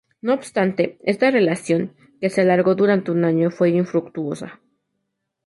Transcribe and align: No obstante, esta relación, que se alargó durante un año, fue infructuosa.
No 0.21 0.33
obstante, 0.33 0.97
esta 1.03 1.29
relación, 1.29 1.93
que 2.19 2.31
se 2.31 2.41
alargó 2.41 2.73
durante 2.73 3.11
un 3.11 3.23
año, 3.23 3.51
fue 3.51 3.69
infructuosa. 3.69 4.59